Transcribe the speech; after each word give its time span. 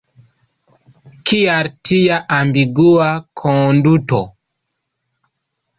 Kial 1.31 1.69
tia 1.89 2.17
ambigua 2.39 3.13
konduto? 3.45 4.25